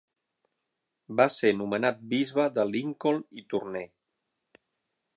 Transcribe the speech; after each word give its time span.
Va 1.21 1.27
ser 1.35 1.51
nomenat 1.59 2.01
bisbe 2.15 2.49
de 2.57 2.67
Lincoln 2.73 3.23
i 3.43 3.49
Tournai. 3.55 3.89